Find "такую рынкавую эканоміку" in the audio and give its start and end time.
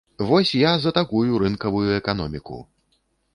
0.99-2.59